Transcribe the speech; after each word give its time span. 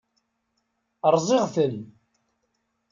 Rẓiɣ-ten. 1.13 1.75